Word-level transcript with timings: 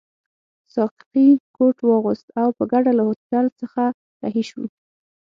ساقي 0.73 1.27
کوټ 1.57 1.77
واغوست 1.87 2.27
او 2.41 2.49
په 2.57 2.63
ګډه 2.71 2.91
له 2.97 3.03
هوټل 3.07 3.45
څخه 3.59 3.83
رهي 4.21 4.43
شوو. 4.49 4.65